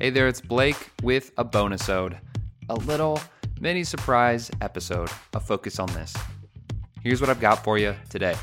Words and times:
Hey 0.00 0.10
there, 0.10 0.28
it's 0.28 0.40
Blake 0.40 0.92
with 1.02 1.32
a 1.38 1.44
bonus 1.44 1.88
ode, 1.88 2.20
a 2.68 2.74
little 2.76 3.20
mini 3.60 3.82
surprise 3.82 4.48
episode 4.60 5.10
of 5.34 5.44
Focus 5.44 5.80
on 5.80 5.88
This. 5.88 6.14
Here's 7.02 7.20
what 7.20 7.28
I've 7.28 7.40
got 7.40 7.64
for 7.64 7.78
you 7.78 7.96
today. 8.08 8.36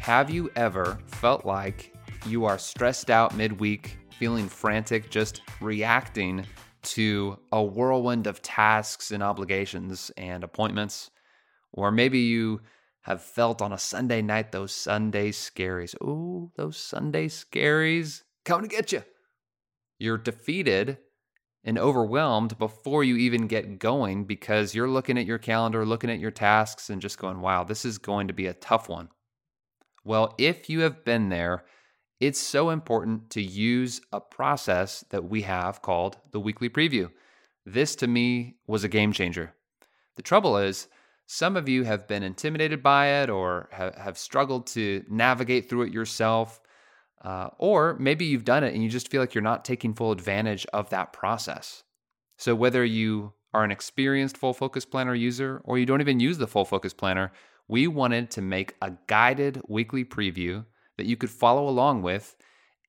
Have 0.00 0.28
you 0.28 0.50
ever 0.56 0.98
felt 1.06 1.46
like 1.46 1.96
you 2.26 2.44
are 2.44 2.58
stressed 2.58 3.08
out 3.08 3.34
midweek, 3.34 3.96
feeling 4.18 4.50
frantic, 4.50 5.08
just 5.08 5.40
reacting 5.62 6.44
to 6.82 7.38
a 7.52 7.62
whirlwind 7.62 8.26
of 8.26 8.42
tasks 8.42 9.12
and 9.12 9.22
obligations 9.22 10.10
and 10.18 10.44
appointments? 10.44 11.10
Or 11.72 11.90
maybe 11.90 12.18
you 12.18 12.60
have 13.00 13.22
felt 13.22 13.62
on 13.62 13.72
a 13.72 13.78
Sunday 13.78 14.20
night 14.20 14.52
those 14.52 14.72
Sunday 14.72 15.30
scaries. 15.30 15.94
Oh, 16.02 16.52
those 16.56 16.76
Sunday 16.76 17.28
scaries 17.28 18.24
coming 18.44 18.68
to 18.68 18.76
get 18.76 18.92
you. 18.92 19.02
You're 20.00 20.18
defeated 20.18 20.96
and 21.62 21.78
overwhelmed 21.78 22.58
before 22.58 23.04
you 23.04 23.16
even 23.16 23.46
get 23.46 23.78
going 23.78 24.24
because 24.24 24.74
you're 24.74 24.88
looking 24.88 25.18
at 25.18 25.26
your 25.26 25.36
calendar, 25.36 25.84
looking 25.84 26.10
at 26.10 26.18
your 26.18 26.30
tasks, 26.30 26.88
and 26.88 27.02
just 27.02 27.18
going, 27.18 27.42
wow, 27.42 27.64
this 27.64 27.84
is 27.84 27.98
going 27.98 28.28
to 28.28 28.32
be 28.32 28.46
a 28.46 28.54
tough 28.54 28.88
one. 28.88 29.10
Well, 30.02 30.34
if 30.38 30.70
you 30.70 30.80
have 30.80 31.04
been 31.04 31.28
there, 31.28 31.64
it's 32.18 32.40
so 32.40 32.70
important 32.70 33.28
to 33.30 33.42
use 33.42 34.00
a 34.10 34.20
process 34.20 35.04
that 35.10 35.24
we 35.24 35.42
have 35.42 35.82
called 35.82 36.16
the 36.30 36.40
weekly 36.40 36.70
preview. 36.70 37.10
This 37.66 37.94
to 37.96 38.06
me 38.06 38.56
was 38.66 38.82
a 38.82 38.88
game 38.88 39.12
changer. 39.12 39.52
The 40.16 40.22
trouble 40.22 40.56
is, 40.56 40.88
some 41.26 41.58
of 41.58 41.68
you 41.68 41.84
have 41.84 42.08
been 42.08 42.22
intimidated 42.22 42.82
by 42.82 43.22
it 43.22 43.28
or 43.28 43.68
have 43.70 44.16
struggled 44.16 44.66
to 44.68 45.04
navigate 45.10 45.68
through 45.68 45.82
it 45.82 45.92
yourself. 45.92 46.58
Uh, 47.22 47.50
or 47.58 47.96
maybe 47.98 48.24
you've 48.24 48.44
done 48.44 48.64
it 48.64 48.74
and 48.74 48.82
you 48.82 48.88
just 48.88 49.08
feel 49.08 49.20
like 49.20 49.34
you're 49.34 49.42
not 49.42 49.64
taking 49.64 49.92
full 49.92 50.12
advantage 50.12 50.66
of 50.72 50.88
that 50.90 51.12
process. 51.12 51.82
So, 52.38 52.54
whether 52.54 52.84
you 52.84 53.34
are 53.52 53.64
an 53.64 53.70
experienced 53.70 54.38
full 54.38 54.54
focus 54.54 54.84
planner 54.84 55.14
user 55.14 55.60
or 55.64 55.78
you 55.78 55.84
don't 55.84 56.00
even 56.00 56.20
use 56.20 56.38
the 56.38 56.46
full 56.46 56.64
focus 56.64 56.94
planner, 56.94 57.32
we 57.68 57.86
wanted 57.86 58.30
to 58.32 58.42
make 58.42 58.74
a 58.80 58.92
guided 59.06 59.60
weekly 59.68 60.04
preview 60.04 60.64
that 60.96 61.06
you 61.06 61.16
could 61.16 61.30
follow 61.30 61.68
along 61.68 62.02
with 62.02 62.36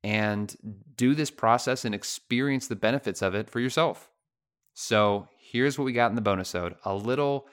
and 0.03 0.55
do 0.95 1.13
this 1.13 1.29
process 1.29 1.83
and 1.83 1.93
experience 1.93 2.67
the 2.67 2.75
benefits 2.75 3.21
of 3.21 3.35
it 3.35 3.49
for 3.49 3.59
yourself. 3.59 4.09
So, 4.73 5.27
here's 5.37 5.77
what 5.77 5.85
we 5.85 5.91
got 5.91 6.09
in 6.09 6.15
the 6.15 6.21
bonus 6.21 6.55
ode 6.55 6.75
a 6.85 6.95
little 6.95 7.49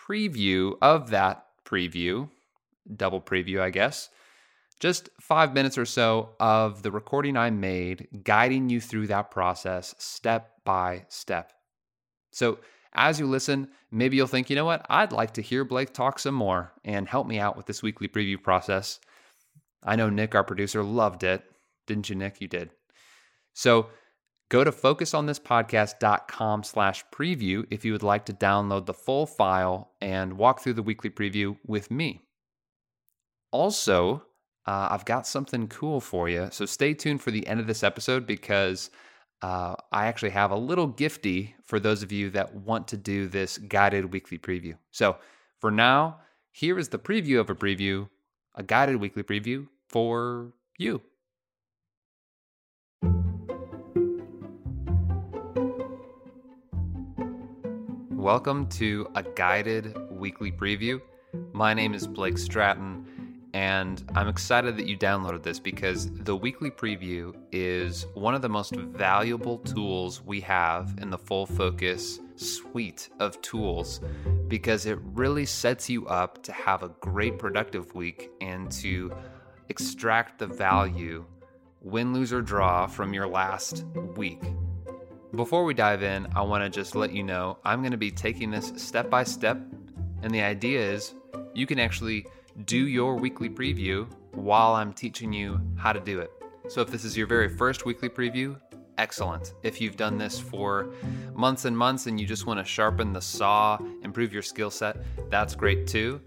preview 0.00 0.76
of 0.80 1.10
that 1.10 1.44
preview, 1.66 2.30
double 2.96 3.20
preview, 3.20 3.60
I 3.60 3.68
guess 3.68 4.08
just 4.82 5.10
five 5.20 5.54
minutes 5.54 5.78
or 5.78 5.84
so 5.84 6.30
of 6.40 6.82
the 6.82 6.90
recording 6.90 7.36
I 7.36 7.50
made, 7.50 8.08
guiding 8.24 8.68
you 8.68 8.80
through 8.80 9.06
that 9.06 9.30
process 9.30 9.94
step 9.96 10.50
by 10.64 11.04
step. 11.08 11.52
So, 12.32 12.58
as 12.92 13.20
you 13.20 13.26
listen, 13.26 13.68
maybe 13.92 14.16
you'll 14.16 14.26
think, 14.26 14.50
you 14.50 14.56
know 14.56 14.64
what, 14.64 14.84
I'd 14.90 15.12
like 15.12 15.34
to 15.34 15.40
hear 15.40 15.64
Blake 15.64 15.92
talk 15.92 16.18
some 16.18 16.34
more 16.34 16.72
and 16.84 17.08
help 17.08 17.28
me 17.28 17.38
out 17.38 17.56
with 17.56 17.66
this 17.66 17.80
weekly 17.80 18.08
preview 18.08 18.42
process. 18.42 18.98
I 19.84 19.94
know 19.94 20.10
Nick, 20.10 20.34
our 20.34 20.42
producer, 20.42 20.82
loved 20.82 21.22
it. 21.22 21.44
Didn't 21.86 22.10
you, 22.10 22.16
Nick? 22.16 22.40
You 22.40 22.48
did. 22.48 22.70
So, 23.54 23.86
go 24.48 24.64
to 24.64 24.72
focusonThisPodcast.com 24.72 26.64
slash 26.64 27.04
preview 27.14 27.66
if 27.70 27.84
you 27.84 27.92
would 27.92 28.02
like 28.02 28.24
to 28.24 28.32
download 28.32 28.86
the 28.86 28.94
full 28.94 29.26
file 29.26 29.92
and 30.00 30.32
walk 30.32 30.60
through 30.60 30.74
the 30.74 30.82
weekly 30.82 31.08
preview 31.08 31.56
with 31.64 31.88
me. 31.88 32.22
Also, 33.52 34.24
uh, 34.66 34.88
I've 34.90 35.04
got 35.04 35.26
something 35.26 35.66
cool 35.68 36.00
for 36.00 36.28
you. 36.28 36.48
So 36.52 36.66
stay 36.66 36.94
tuned 36.94 37.20
for 37.20 37.32
the 37.32 37.46
end 37.46 37.58
of 37.58 37.66
this 37.66 37.82
episode 37.82 38.26
because 38.26 38.90
uh, 39.42 39.74
I 39.90 40.06
actually 40.06 40.30
have 40.30 40.52
a 40.52 40.56
little 40.56 40.88
gifty 40.88 41.54
for 41.64 41.80
those 41.80 42.04
of 42.04 42.12
you 42.12 42.30
that 42.30 42.54
want 42.54 42.86
to 42.88 42.96
do 42.96 43.26
this 43.26 43.58
guided 43.58 44.12
weekly 44.12 44.38
preview. 44.38 44.76
So 44.92 45.16
for 45.58 45.72
now, 45.72 46.20
here 46.52 46.78
is 46.78 46.88
the 46.88 46.98
preview 46.98 47.40
of 47.40 47.50
a 47.50 47.56
preview, 47.56 48.08
a 48.54 48.62
guided 48.62 48.96
weekly 48.96 49.24
preview 49.24 49.66
for 49.88 50.52
you. 50.78 51.02
Welcome 58.10 58.68
to 58.68 59.08
a 59.16 59.24
guided 59.24 59.96
weekly 60.12 60.52
preview. 60.52 61.00
My 61.52 61.74
name 61.74 61.94
is 61.94 62.06
Blake 62.06 62.38
Stratton 62.38 63.04
and 63.54 64.02
I'm 64.14 64.28
excited 64.28 64.78
that 64.78 64.86
you 64.86 64.96
downloaded 64.96 65.42
this 65.42 65.58
because 65.58 66.10
the 66.10 66.34
weekly 66.34 66.70
preview 66.70 67.34
is 67.52 68.06
one 68.14 68.34
of 68.34 68.40
the 68.40 68.48
most 68.48 68.74
valuable 68.74 69.58
tools 69.58 70.22
we 70.22 70.40
have 70.40 70.94
in 71.02 71.10
the 71.10 71.18
Full 71.18 71.44
Focus 71.44 72.18
suite 72.36 73.10
of 73.20 73.40
tools 73.42 74.00
because 74.48 74.86
it 74.86 74.98
really 75.02 75.44
sets 75.44 75.90
you 75.90 76.06
up 76.06 76.42
to 76.44 76.52
have 76.52 76.82
a 76.82 76.88
great 77.00 77.38
productive 77.38 77.94
week 77.94 78.30
and 78.40 78.70
to 78.72 79.12
extract 79.68 80.38
the 80.38 80.46
value, 80.46 81.24
win, 81.82 82.14
lose, 82.14 82.32
or 82.32 82.40
draw 82.40 82.86
from 82.86 83.12
your 83.12 83.26
last 83.26 83.84
week. 84.16 84.42
Before 85.34 85.64
we 85.64 85.74
dive 85.74 86.02
in, 86.02 86.26
I 86.34 86.42
want 86.42 86.64
to 86.64 86.70
just 86.70 86.94
let 86.94 87.12
you 87.12 87.22
know 87.22 87.58
I'm 87.64 87.80
going 87.80 87.92
to 87.92 87.98
be 87.98 88.10
taking 88.10 88.50
this 88.50 88.72
step 88.76 89.10
by 89.10 89.24
step, 89.24 89.58
and 90.22 90.32
the 90.32 90.42
idea 90.42 90.80
is 90.80 91.14
you 91.54 91.66
can 91.66 91.78
actually 91.78 92.26
do 92.64 92.86
your 92.86 93.16
weekly 93.16 93.48
preview 93.48 94.06
while 94.32 94.74
I'm 94.74 94.92
teaching 94.92 95.32
you 95.32 95.60
how 95.76 95.92
to 95.92 96.00
do 96.00 96.20
it. 96.20 96.30
So 96.68 96.80
if 96.80 96.90
this 96.90 97.04
is 97.04 97.16
your 97.16 97.26
very 97.26 97.48
first 97.48 97.84
weekly 97.84 98.08
preview, 98.08 98.58
excellent. 98.98 99.54
If 99.62 99.80
you've 99.80 99.96
done 99.96 100.18
this 100.18 100.38
for 100.38 100.92
months 101.34 101.64
and 101.64 101.76
months 101.76 102.06
and 102.06 102.20
you 102.20 102.26
just 102.26 102.46
want 102.46 102.60
to 102.60 102.64
sharpen 102.64 103.12
the 103.12 103.20
saw, 103.20 103.78
improve 104.02 104.32
your 104.32 104.42
skill 104.42 104.70
set, 104.70 104.96
that's 105.30 105.54
great 105.54 105.86
too. 105.86 106.20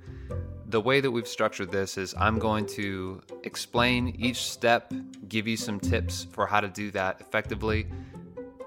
The 0.67 0.81
way 0.81 0.99
that 0.99 1.09
we've 1.09 1.27
structured 1.27 1.71
this 1.71 1.97
is 1.97 2.13
I'm 2.17 2.39
going 2.39 2.65
to 2.67 3.21
explain 3.43 4.09
each 4.19 4.43
step, 4.43 4.91
give 5.29 5.47
you 5.47 5.57
some 5.57 5.79
tips 5.79 6.27
for 6.31 6.47
how 6.47 6.59
to 6.59 6.67
do 6.67 6.91
that 6.91 7.21
effectively, 7.21 7.87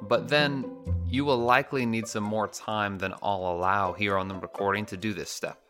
but 0.03 0.29
then 0.29 0.65
you 1.07 1.25
will 1.25 1.39
likely 1.39 1.85
need 1.85 2.07
some 2.07 2.25
more 2.25 2.49
time 2.49 2.99
than 2.99 3.15
I'll 3.23 3.51
allow 3.51 3.93
here 3.93 4.17
on 4.17 4.29
the 4.29 4.37
recording 4.37 4.87
to 4.87 4.97
do 4.97 5.13
this 5.13 5.31
step 5.31 5.61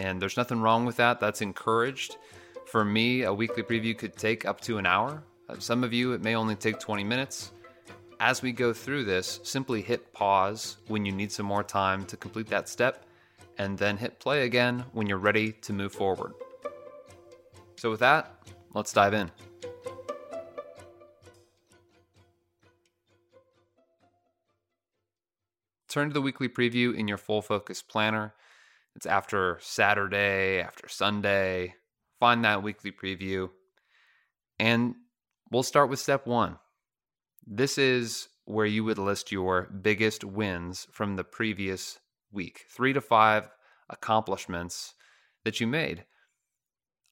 and 0.00 0.20
there's 0.20 0.38
nothing 0.38 0.62
wrong 0.62 0.86
with 0.86 0.96
that. 0.96 1.20
That's 1.20 1.42
encouraged. 1.42 2.16
For 2.64 2.86
me, 2.86 3.24
a 3.24 3.34
weekly 3.34 3.62
preview 3.62 3.96
could 3.96 4.16
take 4.16 4.46
up 4.46 4.58
to 4.62 4.78
an 4.78 4.86
hour. 4.86 5.22
Uh, 5.46 5.58
some 5.58 5.84
of 5.84 5.92
you, 5.92 6.14
it 6.14 6.22
may 6.22 6.36
only 6.36 6.54
take 6.54 6.80
20 6.80 7.04
minutes. 7.04 7.52
As 8.18 8.40
we 8.40 8.50
go 8.50 8.72
through 8.72 9.04
this, 9.04 9.40
simply 9.42 9.82
hit 9.82 10.10
pause 10.14 10.78
when 10.88 11.04
you 11.04 11.12
need 11.12 11.30
some 11.30 11.44
more 11.44 11.62
time 11.62 12.06
to 12.06 12.16
complete 12.16 12.46
that 12.46 12.66
step, 12.66 13.04
and 13.58 13.76
then 13.76 13.98
hit 13.98 14.18
play 14.18 14.46
again 14.46 14.84
when 14.92 15.06
you're 15.06 15.18
ready 15.18 15.52
to 15.52 15.72
move 15.74 15.92
forward. 15.92 16.32
So, 17.76 17.90
with 17.90 18.00
that, 18.00 18.42
let's 18.72 18.94
dive 18.94 19.12
in. 19.12 19.30
Turn 25.88 26.08
to 26.08 26.14
the 26.14 26.22
weekly 26.22 26.48
preview 26.48 26.94
in 26.94 27.06
your 27.06 27.18
full 27.18 27.42
focus 27.42 27.82
planner. 27.82 28.32
It's 28.96 29.06
after 29.06 29.58
Saturday, 29.60 30.60
after 30.60 30.88
Sunday. 30.88 31.74
Find 32.18 32.44
that 32.44 32.62
weekly 32.62 32.92
preview. 32.92 33.50
And 34.58 34.94
we'll 35.50 35.62
start 35.62 35.88
with 35.88 35.98
step 35.98 36.26
one. 36.26 36.58
This 37.46 37.78
is 37.78 38.28
where 38.44 38.66
you 38.66 38.84
would 38.84 38.98
list 38.98 39.32
your 39.32 39.62
biggest 39.62 40.24
wins 40.24 40.86
from 40.92 41.16
the 41.16 41.24
previous 41.24 41.98
week 42.32 42.64
three 42.68 42.92
to 42.92 43.00
five 43.00 43.48
accomplishments 43.88 44.94
that 45.44 45.60
you 45.60 45.66
made. 45.66 46.04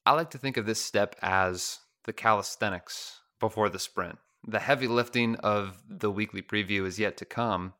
I 0.05 0.13
like 0.13 0.31
to 0.31 0.37
think 0.37 0.57
of 0.57 0.65
this 0.65 0.81
step 0.81 1.15
as 1.21 1.79
the 2.05 2.13
calisthenics 2.13 3.19
before 3.39 3.69
the 3.69 3.79
sprint. 3.79 4.17
The 4.47 4.59
heavy 4.59 4.87
lifting 4.87 5.35
of 5.37 5.81
the 5.87 6.11
weekly 6.11 6.41
preview 6.41 6.85
is 6.85 6.99
yet 6.99 7.17
to 7.17 7.25
come. 7.25 7.73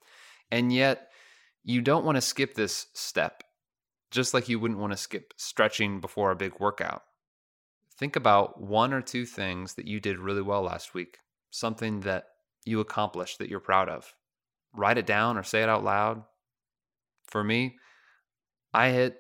And 0.52 0.74
yet, 0.74 1.10
you 1.64 1.82
don't 1.82 2.06
want 2.06 2.16
to 2.16 2.22
skip 2.22 2.56
this 2.56 2.88
step 2.94 3.44
just 4.12 4.34
like 4.34 4.50
you 4.50 4.60
wouldn't 4.60 4.80
want 4.80 4.94
to 4.94 4.98
skip 4.98 5.34
stretching 5.38 6.00
before 6.00 6.32
a 6.32 6.36
big 6.36 6.60
workout. 6.60 7.04
Think 7.98 8.16
about 8.16 8.62
one 8.62 8.94
or 8.94 9.02
two 9.02 9.26
things 9.26 9.76
that 9.76 9.88
you 9.88 10.00
did 10.00 10.20
really 10.20 10.42
well 10.42 10.64
last 10.64 10.94
week, 10.94 11.18
something 11.52 12.02
that 12.02 12.26
you 12.66 12.80
accomplished 12.80 13.40
that 13.40 13.50
you're 13.50 13.60
proud 13.60 13.90
of. 13.90 14.16
Write 14.74 14.98
it 14.98 15.06
down 15.06 15.38
or 15.38 15.44
say 15.44 15.64
it 15.64 15.70
out 15.70 15.84
loud. 15.84 16.24
For 17.26 17.44
me, 17.44 17.78
I 18.74 18.90
hit 18.90 19.18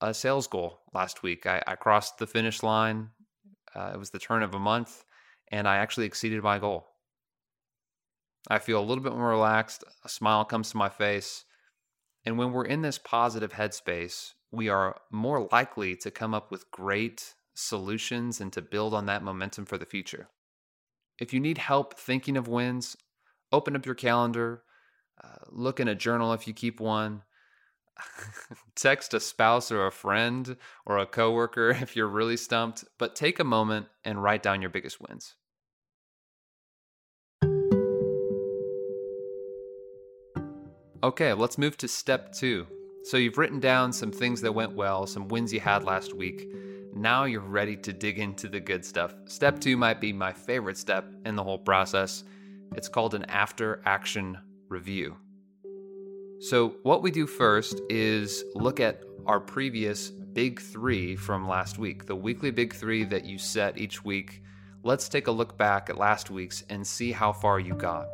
a 0.00 0.14
sales 0.14 0.46
goal 0.46 0.80
last 0.94 1.22
week. 1.22 1.46
I, 1.46 1.62
I 1.66 1.74
crossed 1.74 2.18
the 2.18 2.26
finish 2.26 2.62
line. 2.62 3.10
Uh, 3.74 3.92
it 3.94 3.98
was 3.98 4.10
the 4.10 4.18
turn 4.18 4.42
of 4.42 4.54
a 4.54 4.58
month, 4.58 5.04
and 5.50 5.68
I 5.68 5.76
actually 5.76 6.06
exceeded 6.06 6.42
my 6.42 6.58
goal. 6.58 6.86
I 8.48 8.58
feel 8.58 8.80
a 8.80 8.84
little 8.84 9.04
bit 9.04 9.14
more 9.14 9.28
relaxed. 9.28 9.84
A 10.04 10.08
smile 10.08 10.44
comes 10.44 10.70
to 10.70 10.76
my 10.76 10.88
face. 10.88 11.44
And 12.24 12.38
when 12.38 12.52
we're 12.52 12.64
in 12.64 12.82
this 12.82 12.98
positive 12.98 13.52
headspace, 13.52 14.34
we 14.50 14.68
are 14.68 15.00
more 15.10 15.48
likely 15.50 15.96
to 15.96 16.10
come 16.10 16.34
up 16.34 16.50
with 16.50 16.70
great 16.70 17.34
solutions 17.54 18.40
and 18.40 18.52
to 18.52 18.62
build 18.62 18.94
on 18.94 19.06
that 19.06 19.22
momentum 19.22 19.64
for 19.64 19.78
the 19.78 19.86
future. 19.86 20.28
If 21.18 21.32
you 21.32 21.40
need 21.40 21.58
help 21.58 21.94
thinking 21.94 22.36
of 22.36 22.48
wins, 22.48 22.96
open 23.50 23.76
up 23.76 23.86
your 23.86 23.94
calendar, 23.94 24.62
uh, 25.22 25.44
look 25.50 25.80
in 25.80 25.88
a 25.88 25.94
journal 25.94 26.32
if 26.32 26.46
you 26.46 26.54
keep 26.54 26.80
one. 26.80 27.22
Text 28.74 29.14
a 29.14 29.20
spouse 29.20 29.70
or 29.70 29.86
a 29.86 29.92
friend 29.92 30.56
or 30.86 30.98
a 30.98 31.06
coworker 31.06 31.70
if 31.82 31.96
you're 31.96 32.08
really 32.08 32.36
stumped, 32.36 32.84
but 32.98 33.16
take 33.16 33.38
a 33.38 33.44
moment 33.44 33.86
and 34.04 34.22
write 34.22 34.42
down 34.42 34.62
your 34.62 34.70
biggest 34.70 35.00
wins. 35.00 35.34
Okay, 41.04 41.32
let's 41.32 41.58
move 41.58 41.76
to 41.78 41.88
step 41.88 42.32
two. 42.32 42.64
So 43.02 43.16
you've 43.16 43.36
written 43.36 43.58
down 43.58 43.92
some 43.92 44.12
things 44.12 44.40
that 44.42 44.54
went 44.54 44.76
well, 44.76 45.04
some 45.04 45.26
wins 45.26 45.52
you 45.52 45.58
had 45.58 45.82
last 45.82 46.14
week. 46.14 46.48
Now 46.94 47.24
you're 47.24 47.40
ready 47.40 47.76
to 47.78 47.92
dig 47.92 48.20
into 48.20 48.48
the 48.48 48.60
good 48.60 48.84
stuff. 48.84 49.12
Step 49.24 49.58
two 49.58 49.76
might 49.76 50.00
be 50.00 50.12
my 50.12 50.32
favorite 50.32 50.78
step 50.78 51.12
in 51.24 51.34
the 51.34 51.42
whole 51.42 51.58
process. 51.58 52.22
It's 52.76 52.88
called 52.88 53.14
an 53.14 53.24
after 53.24 53.82
action 53.84 54.38
review. 54.68 55.16
So, 56.38 56.76
what 56.84 57.02
we 57.02 57.10
do 57.10 57.26
first 57.26 57.80
is 57.90 58.44
look 58.54 58.78
at 58.78 59.02
our 59.26 59.40
previous 59.40 60.10
big 60.10 60.60
three 60.60 61.16
from 61.16 61.48
last 61.48 61.78
week, 61.78 62.06
the 62.06 62.14
weekly 62.14 62.52
big 62.52 62.74
three 62.74 63.02
that 63.04 63.24
you 63.24 63.38
set 63.38 63.76
each 63.76 64.04
week. 64.04 64.40
Let's 64.84 65.08
take 65.08 65.26
a 65.26 65.32
look 65.32 65.58
back 65.58 65.90
at 65.90 65.98
last 65.98 66.30
week's 66.30 66.62
and 66.68 66.86
see 66.86 67.10
how 67.10 67.32
far 67.32 67.58
you 67.58 67.74
got. 67.74 68.06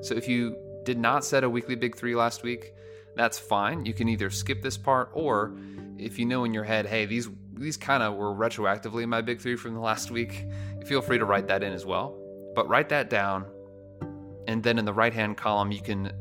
So, 0.00 0.14
if 0.14 0.26
you 0.26 0.56
did 0.84 0.98
not 0.98 1.24
set 1.24 1.44
a 1.44 1.50
weekly 1.50 1.74
big 1.74 1.96
three 1.96 2.14
last 2.14 2.42
week, 2.42 2.74
that's 3.14 3.38
fine. 3.38 3.84
You 3.84 3.94
can 3.94 4.08
either 4.08 4.30
skip 4.30 4.62
this 4.62 4.76
part 4.76 5.10
or 5.12 5.54
if 5.98 6.18
you 6.18 6.24
know 6.24 6.44
in 6.44 6.54
your 6.54 6.64
head, 6.64 6.86
hey, 6.86 7.06
these 7.06 7.28
these 7.54 7.76
kind 7.76 8.02
of 8.02 8.14
were 8.14 8.34
retroactively 8.34 9.06
my 9.06 9.20
big 9.20 9.40
three 9.40 9.56
from 9.56 9.74
the 9.74 9.80
last 9.80 10.10
week, 10.10 10.46
feel 10.86 11.00
free 11.00 11.18
to 11.18 11.24
write 11.24 11.46
that 11.48 11.62
in 11.62 11.72
as 11.72 11.86
well. 11.86 12.18
But 12.54 12.68
write 12.68 12.88
that 12.88 13.08
down, 13.08 13.46
and 14.48 14.62
then 14.62 14.78
in 14.78 14.84
the 14.84 14.92
right 14.92 15.12
hand 15.12 15.36
column, 15.36 15.70
you 15.70 15.80
can 15.80 16.12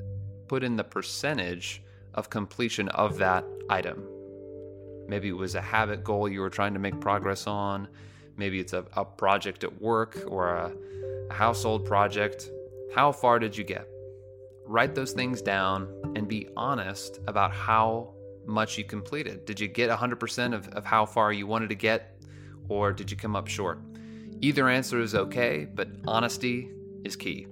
put 0.47 0.63
in 0.63 0.75
the 0.75 0.83
percentage 0.83 1.81
of 2.13 2.29
completion 2.29 2.89
of 2.89 3.17
that 3.17 3.45
item. 3.69 4.05
Maybe 5.07 5.29
it 5.29 5.37
was 5.37 5.55
a 5.55 5.61
habit 5.61 6.03
goal 6.03 6.29
you 6.29 6.41
were 6.41 6.49
trying 6.49 6.73
to 6.73 6.79
make 6.79 6.99
progress 6.99 7.47
on. 7.47 7.87
Maybe 8.37 8.59
it's 8.59 8.73
a, 8.73 8.85
a 8.95 9.03
project 9.03 9.63
at 9.63 9.81
work 9.81 10.23
or 10.27 10.55
a, 10.55 10.71
a 11.29 11.33
household 11.33 11.85
project. 11.85 12.49
How 12.93 13.11
far 13.11 13.39
did 13.39 13.57
you 13.57 13.63
get? 13.63 13.90
Write 14.65 14.95
those 14.95 15.11
things 15.11 15.41
down 15.41 16.13
and 16.15 16.27
be 16.27 16.47
honest 16.55 17.19
about 17.27 17.53
how 17.53 18.13
much 18.45 18.77
you 18.77 18.83
completed. 18.83 19.45
Did 19.45 19.59
you 19.59 19.67
get 19.67 19.89
100% 19.89 20.53
of, 20.53 20.67
of 20.69 20.85
how 20.85 21.05
far 21.05 21.33
you 21.33 21.47
wanted 21.47 21.69
to 21.69 21.75
get, 21.75 22.21
or 22.69 22.93
did 22.93 23.11
you 23.11 23.17
come 23.17 23.35
up 23.35 23.47
short? 23.47 23.79
Either 24.41 24.69
answer 24.69 24.99
is 24.99 25.13
okay, 25.13 25.65
but 25.65 25.89
honesty 26.07 26.69
is 27.03 27.15
key. 27.15 27.47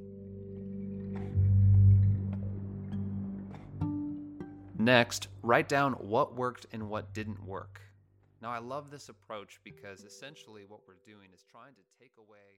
Next, 4.78 5.28
write 5.44 5.68
down 5.68 5.94
what 5.94 6.36
worked 6.36 6.66
and 6.72 6.90
what 6.90 7.14
didn't 7.14 7.44
work. 7.46 7.82
Now, 8.42 8.52
I 8.52 8.60
love 8.60 8.90
this 8.90 9.10
approach 9.10 9.60
because 9.64 10.06
essentially 10.06 10.64
what 10.66 10.80
we're 10.88 11.04
doing 11.06 11.28
is 11.34 11.44
trying 11.44 11.74
to 11.74 11.82
take 12.00 12.14
away 12.18 12.58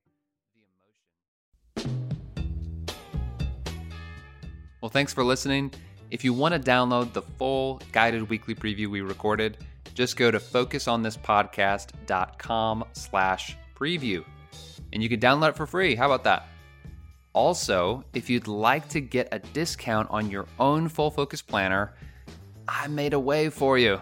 Well, 4.81 4.89
thanks 4.89 5.13
for 5.13 5.23
listening. 5.23 5.71
If 6.09 6.25
you 6.25 6.33
want 6.33 6.55
to 6.55 6.59
download 6.59 7.13
the 7.13 7.21
full 7.21 7.79
guided 7.91 8.27
weekly 8.29 8.55
preview 8.55 8.87
we 8.87 9.01
recorded, 9.01 9.59
just 9.93 10.17
go 10.17 10.31
to 10.31 10.39
focusonthispodcast.com 10.39 12.85
slash 12.93 13.55
preview. 13.75 14.25
And 14.91 15.03
you 15.03 15.09
can 15.09 15.19
download 15.19 15.49
it 15.49 15.55
for 15.55 15.67
free. 15.67 15.93
How 15.95 16.07
about 16.07 16.23
that? 16.23 16.47
Also, 17.33 18.03
if 18.13 18.29
you'd 18.29 18.47
like 18.47 18.89
to 18.89 18.99
get 18.99 19.29
a 19.31 19.39
discount 19.39 20.09
on 20.09 20.29
your 20.29 20.47
own 20.59 20.89
full 20.89 21.09
focus 21.11 21.41
planner, 21.41 21.93
I 22.67 22.87
made 22.87 23.13
a 23.13 23.19
way 23.19 23.49
for 23.49 23.77
you. 23.77 24.01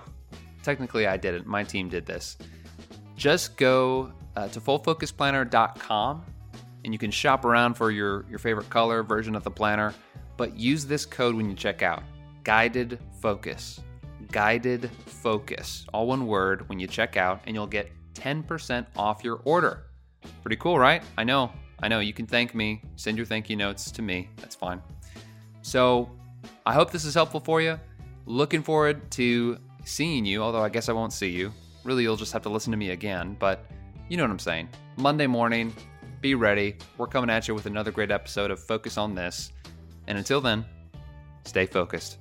Technically, 0.64 1.06
I 1.08 1.18
didn't. 1.18 1.46
My 1.46 1.64
team 1.64 1.90
did 1.90 2.06
this. 2.06 2.38
Just 3.16 3.58
go 3.58 4.12
uh, 4.36 4.48
to 4.48 4.60
fullfocusplanner.com 4.60 6.26
and 6.86 6.94
you 6.94 7.00
can 7.00 7.12
shop 7.12 7.46
around 7.46 7.76
for 7.76 7.92
your, 7.92 8.26
your 8.30 8.40
favorite 8.40 8.70
color 8.70 9.04
version 9.04 9.36
of 9.36 9.44
the 9.44 9.52
planner 9.52 9.94
but 10.40 10.58
use 10.58 10.86
this 10.86 11.06
code 11.06 11.36
when 11.36 11.50
you 11.50 11.56
check 11.56 11.82
out. 11.84 12.02
Guided 12.46 12.98
focus. 13.22 13.82
Guided 14.32 14.90
focus. 15.06 15.86
All 15.94 16.08
one 16.08 16.28
word 16.28 16.68
when 16.70 16.80
you 16.80 16.88
check 16.88 17.18
out 17.18 17.42
and 17.46 17.54
you'll 17.54 17.68
get 17.68 17.92
10% 18.14 18.86
off 18.96 19.22
your 19.22 19.42
order. 19.44 19.88
Pretty 20.42 20.56
cool 20.56 20.80
right? 20.80 21.04
I 21.18 21.26
know. 21.26 21.52
I 21.84 21.90
know. 21.90 22.00
You 22.00 22.14
can 22.14 22.26
thank 22.26 22.56
me. 22.56 22.82
Send 22.96 23.18
your 23.18 23.26
thank 23.26 23.50
you 23.50 23.58
notes 23.58 23.92
to 23.92 24.02
me. 24.02 24.30
That's 24.38 24.56
fine. 24.56 24.82
So 25.62 26.10
i 26.66 26.74
hope 26.74 26.90
this 26.90 27.04
is 27.04 27.14
helpful 27.14 27.42
for 27.42 27.62
you. 27.62 27.78
Looking 28.26 28.64
forward 28.64 29.12
to 29.12 29.58
seeing 29.84 30.24
you 30.24 30.42
although 30.42 30.62
i 30.62 30.70
guess 30.70 30.88
i 30.88 30.94
won't 30.94 31.12
see 31.12 31.30
you. 31.30 31.52
Really 31.84 32.04
you'll 32.04 32.16
just 32.16 32.32
have 32.32 32.44
to 32.44 32.50
listen 32.50 32.72
to 32.72 32.78
me 32.78 32.92
again 32.92 33.36
but 33.40 33.66
you 34.08 34.16
know 34.16 34.24
what 34.24 34.32
i'm 34.32 34.40
saying. 34.40 34.70
Monday 34.96 35.28
morning 35.28 35.74
be 36.22 36.34
ready. 36.36 36.78
We're 36.98 37.08
coming 37.08 37.30
at 37.30 37.48
you 37.50 37.56
with 37.56 37.66
another 37.66 37.92
great 37.92 38.12
episode 38.12 38.52
of 38.52 38.60
focus 38.60 38.98
on 38.98 39.16
this 39.16 39.52
and 40.10 40.18
until 40.18 40.42
then, 40.42 40.66
stay 41.46 41.66
focused. 41.66 42.18